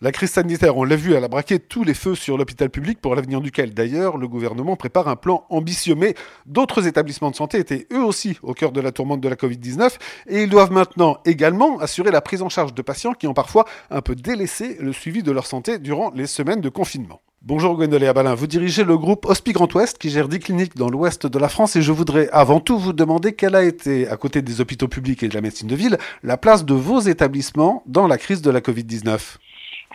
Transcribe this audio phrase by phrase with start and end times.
[0.00, 3.00] La crise sanitaire, on l'a vu, elle a braqué tous les feux sur l'hôpital public
[3.00, 5.96] pour l'avenir duquel, d'ailleurs, le gouvernement prépare un plan ambitieux.
[5.96, 6.14] Mais
[6.46, 9.96] d'autres établissements de santé étaient eux aussi au cœur de la tourmente de la Covid-19
[10.28, 13.64] et ils doivent maintenant également assurer la prise en charge de patients qui ont parfois
[13.90, 17.20] un peu délaissé le suivi de leur santé durant les semaines de confinement.
[17.42, 20.90] Bonjour Gwendoléa Balin, vous dirigez le groupe Hospi Grand Ouest qui gère 10 cliniques dans
[20.90, 24.16] l'ouest de la France et je voudrais avant tout vous demander quelle a été, à
[24.16, 27.82] côté des hôpitaux publics et de la médecine de ville, la place de vos établissements
[27.86, 29.38] dans la crise de la Covid-19.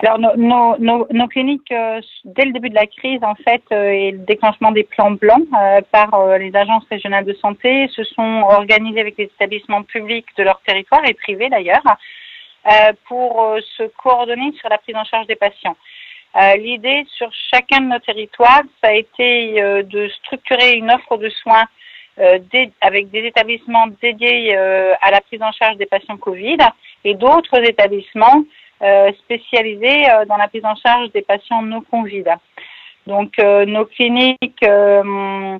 [0.02, 4.17] Alors nos, cliniques, euh, dès le début de la crise, en fait, euh, et le
[4.20, 9.17] déclenchement des plans blancs euh, par les agences régionales de santé, se sont organisées avec
[9.17, 11.84] les établissements publics de leur territoire et privés d'ailleurs,
[13.08, 15.76] pour se coordonner sur la prise en charge des patients.
[16.58, 21.66] L'idée sur chacun de nos territoires, ça a été de structurer une offre de soins
[22.81, 26.58] avec des établissements dédiés à la prise en charge des patients Covid
[27.03, 28.44] et d'autres établissements
[29.20, 32.26] spécialisés dans la prise en charge des patients non Covid.
[33.08, 35.59] Donc nos cliniques ont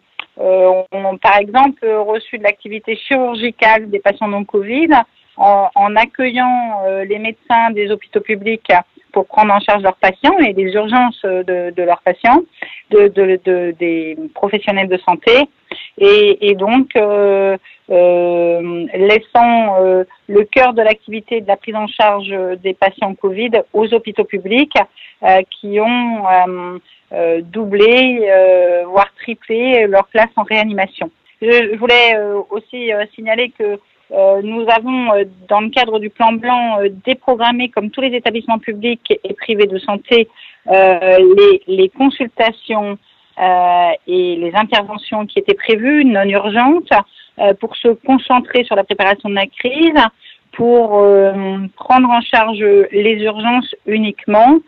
[1.22, 4.90] par exemple reçu de l'activité chirurgicale des patients non Covid
[5.38, 8.72] en, accueillant les médecins des hôpitaux publics
[9.12, 12.42] pour prendre en charge leurs patients et les urgences de, leurs patients,
[12.90, 15.48] de, de, des professionnels de santé,
[15.98, 17.58] et, donc euh,
[17.90, 23.52] euh, laissant euh, le cœur de l'activité de la prise en charge des patients Covid
[23.74, 24.78] aux hôpitaux publics
[25.24, 26.24] euh, qui ont
[27.52, 28.28] doublé,
[28.88, 31.12] voire triplé leur place en réanimation.
[31.44, 32.18] Je, voulais
[32.50, 33.78] aussi signaler que
[34.42, 35.10] nous avons,
[35.48, 39.78] dans le cadre du plan blanc, déprogrammé, comme tous les établissements publics et privés de
[39.78, 40.28] santé,
[40.66, 42.98] les, les, consultations
[43.38, 46.94] et les interventions qui étaient prévues, non urgentes,
[47.60, 50.02] pour se concentrer sur la préparation de la crise,
[50.52, 50.90] pour
[51.76, 52.60] prendre en charge
[52.92, 54.60] les urgences uniquement.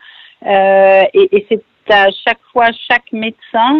[0.44, 3.78] et, et c'est à chaque fois chaque médecin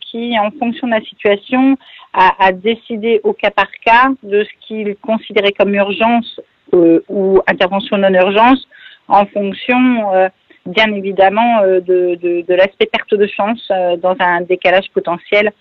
[0.00, 1.76] qui, en fonction de la situation,
[2.16, 6.40] à, décider au cas par cas de ce qu'il considérait comme urgence
[6.72, 8.66] euh, ou intervention non urgence
[9.08, 10.28] en fonction euh,
[10.64, 15.52] bien évidemment euh, de, de, de l'aspect perte de chance dans un décalage potentiel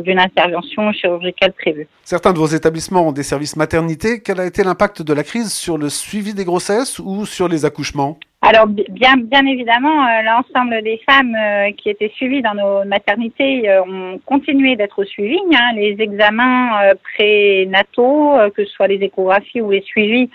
[0.00, 1.86] d'une intervention chirurgicale prévue.
[2.04, 4.20] Certains de vos établissements ont des services maternité.
[4.22, 7.64] Quel a été l'impact de la crise sur le suivi des grossesses ou sur les
[7.64, 8.18] accouchements?
[8.40, 13.68] Alors bien, bien évidemment, euh, l'ensemble des femmes euh, qui étaient suivies dans nos maternités
[13.68, 15.40] euh, ont continué d'être suivies.
[15.52, 15.72] Hein.
[15.74, 20.30] Les examens prénataux, que ce soit les échographies ou les suivis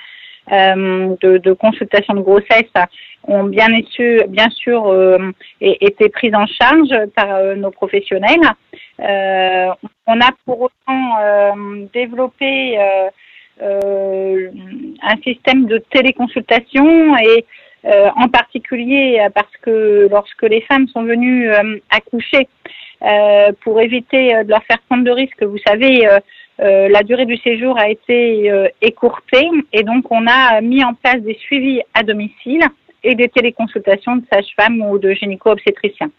[0.52, 2.74] de, de, consultation de grossesse,
[3.25, 3.68] ont bien,
[4.28, 4.94] bien sûr
[5.62, 8.42] été pris en charge par nos professionnels.
[9.00, 11.56] On a pour autant
[11.94, 12.78] développé
[13.62, 17.46] un système de téléconsultation et
[17.86, 22.48] euh, en particulier euh, parce que lorsque les femmes sont venues euh, accoucher,
[23.66, 26.08] pour éviter de leur faire prendre de risques, vous savez,
[26.58, 28.50] la durée du séjour a été
[28.81, 32.64] écourtée et donc on a mis en place des suivis à domicile
[33.04, 36.12] et des téléconsultations de sages-femmes ou de gynéco-obstétriciens.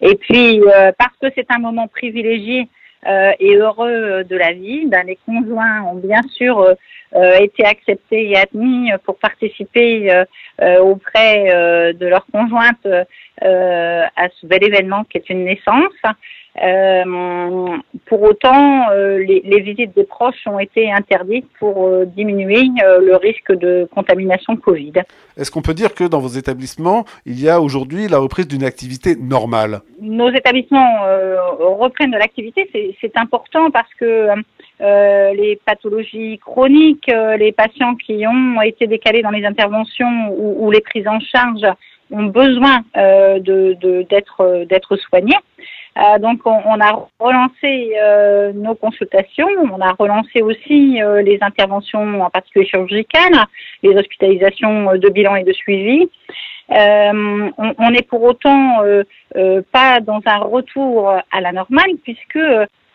[0.00, 0.60] Et puis,
[0.98, 2.68] parce que c'est un moment privilégié
[3.06, 6.74] et heureux de la vie, ben, les conjoints ont bien sûr
[7.16, 10.24] euh, été acceptés et admis pour participer euh,
[10.60, 11.44] euh, auprès
[11.94, 12.86] de leur conjointe
[13.40, 15.92] à ce bel événement qui est une naissance.
[16.62, 22.62] Euh, pour autant, les, les, visites des proches ont été interdites pour diminuer
[23.00, 24.92] le risque de contamination Covid.
[25.36, 28.64] Est-ce qu'on peut dire que dans vos établissements, il y a aujourd'hui la reprise d'une
[28.64, 29.80] activité normale?
[30.00, 31.00] Nos établissements
[31.58, 32.68] reprennent de l'activité,
[33.00, 34.28] c'est important parce que
[34.80, 40.70] euh, les pathologies chroniques, euh, les patients qui ont été décalés dans les interventions ou,
[40.72, 41.64] les prises en charge
[42.10, 45.36] ont besoin euh, d'être soignés.
[46.20, 47.94] Donc on, a relancé
[48.54, 53.46] nos consultations, on a relancé aussi les interventions en particulier chirurgicales,
[53.82, 56.08] les hospitalisations de bilan et de suivi.
[56.68, 58.82] on n'est pour autant
[59.70, 62.38] pas dans un retour à la normale puisque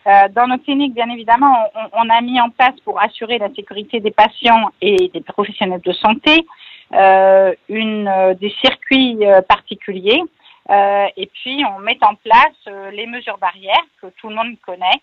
[0.06, 1.54] euh, dans nos cliniques, bien évidemment,
[1.92, 5.92] on, a mis en place pour assurer la sécurité des patients et des professionnels de
[5.92, 6.46] santé
[6.94, 10.22] euh, une, euh, des circuits particuliers.
[10.68, 15.00] Et puis, on met en place les mesures barrières que tout le monde connaît.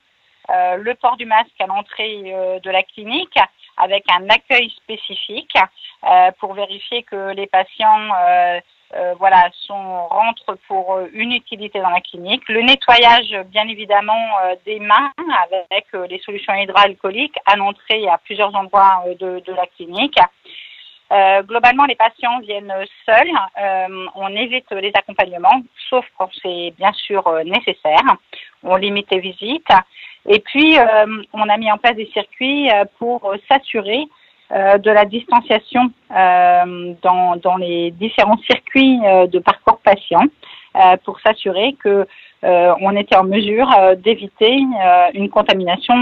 [0.50, 2.22] le port du masque à l'entrée
[2.64, 3.38] de la clinique
[3.76, 5.58] avec un accueil spécifique
[6.40, 8.10] pour vérifier que les patients
[8.96, 12.48] euh, voilà, sont, rentrent pour euh, une utilité dans la clinique.
[12.48, 15.12] Le nettoyage, bien évidemment, euh, des mains
[15.44, 20.18] avec les solutions hydroalcooliques à l'entrée à plusieurs endroits de, la clinique.
[21.44, 22.74] Globalement, les patients viennent
[23.06, 23.32] seuls.
[24.16, 28.04] on évite les accompagnements, sauf quand c'est bien sûr nécessaire.
[28.64, 29.72] On limite les visites.
[30.28, 30.78] Et puis,
[31.34, 32.70] on a mis en place des circuits
[33.00, 34.06] pour s'assurer
[34.52, 40.28] de la distanciation dans, les différents circuits de parcours patients
[41.04, 42.08] pour s'assurer que
[42.44, 44.60] on était en mesure d'éviter
[45.14, 45.96] une contamination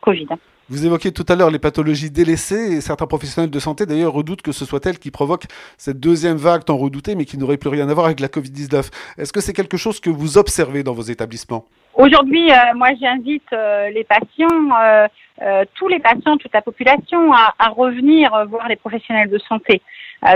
[0.00, 0.28] Covid.
[0.68, 4.42] Vous évoquiez tout à l'heure les pathologies délaissées et certains professionnels de santé d'ailleurs redoutent
[4.42, 5.46] que ce soit elles qui provoquent
[5.78, 8.90] cette deuxième vague tant redoutée mais qui n'aurait plus rien à voir avec la Covid-19.
[9.16, 11.66] Est-ce que c'est quelque chose que vous observez dans vos établissements?
[11.94, 17.54] Aujourd'hui, euh, moi j'invite euh, les patients, euh, tous les patients, toute la population à,
[17.60, 19.80] à revenir voir les professionnels de santé.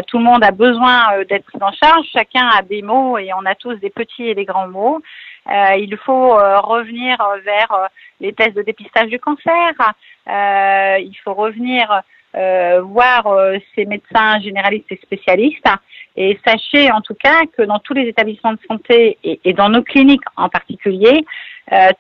[0.07, 3.45] tout le monde a besoin d'être pris en charge, chacun a des mots et on
[3.47, 5.01] a tous des petits et des grands mots.
[5.49, 7.89] Il faut revenir vers
[8.21, 9.73] les tests de dépistage du cancer.
[10.27, 12.03] il faut revenir
[12.83, 13.25] voir
[13.75, 15.69] ces médecins généralistes et spécialistes.
[16.17, 19.83] Et sachez en tout cas que dans tous les établissements de santé et, dans nos
[19.83, 21.25] cliniques en particulier,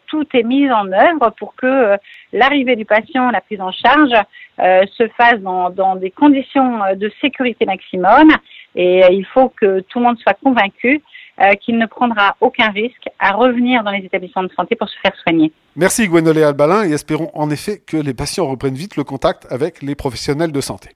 [0.06, 1.96] tout est mis en œuvre pour que
[2.32, 4.14] l'arrivée du patient, la prise en charge,
[4.58, 8.30] se fasse dans, dans, des conditions de sécurité maximum.
[8.76, 11.02] Et il faut que tout le monde soit convaincu
[11.40, 14.96] euh, qu'il ne prendra aucun risque à revenir dans les établissements de santé pour se
[15.02, 15.52] faire soigner.
[15.76, 19.82] Merci Gwenolé Albalin et espérons en effet que les patients reprennent vite le contact avec
[19.82, 20.90] les professionnels de santé.